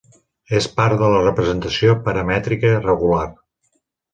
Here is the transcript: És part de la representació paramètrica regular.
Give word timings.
És 0.59 0.67
part 0.77 0.95
de 1.01 1.09
la 1.15 1.19
representació 1.25 1.97
paramètrica 2.09 2.73
regular. 2.89 3.29